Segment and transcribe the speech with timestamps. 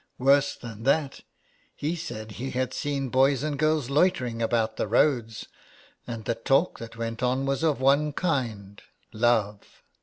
[0.17, 1.21] Worse than that,
[1.75, 5.45] he said he had seen boys and girls loitering about the roads,
[6.07, 8.81] and the talk that went on was of one kind—
[9.13, 9.83] love.